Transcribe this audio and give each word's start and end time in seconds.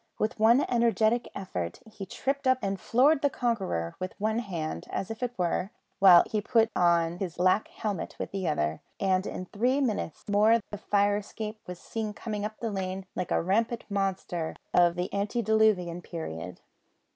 With 0.17 0.39
one 0.39 0.65
energetic 0.67 1.29
effort 1.35 1.79
he 1.85 2.07
tripped 2.07 2.47
up 2.47 2.57
and 2.63 2.79
floored 2.79 3.21
the 3.21 3.29
conqueror 3.29 3.95
with 3.99 4.15
one 4.19 4.39
hand, 4.39 4.87
as 4.89 5.11
it 5.11 5.31
were, 5.37 5.69
while 5.99 6.23
he 6.25 6.41
put 6.41 6.71
on 6.75 7.19
his 7.19 7.35
black 7.35 7.67
helmet 7.67 8.15
with 8.17 8.31
the 8.31 8.47
other, 8.47 8.81
and 8.99 9.27
in 9.27 9.45
three 9.45 9.79
minutes 9.79 10.23
more 10.27 10.59
the 10.71 10.79
fire 10.79 11.17
escape 11.17 11.59
was 11.67 11.77
seen 11.77 12.13
coming 12.13 12.43
up 12.43 12.57
the 12.59 12.71
lane 12.71 13.05
like 13.15 13.29
a 13.29 13.43
rampant 13.43 13.83
monster 13.91 14.55
of 14.73 14.95
the 14.95 15.13
antediluvian 15.13 16.01
period. 16.01 16.61